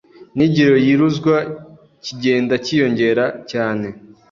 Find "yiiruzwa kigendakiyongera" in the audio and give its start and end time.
0.85-3.25